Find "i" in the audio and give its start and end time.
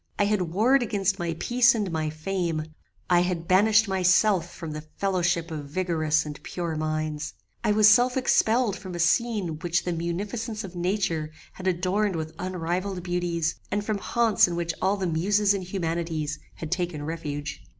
0.17-0.23, 3.07-3.19, 7.63-7.73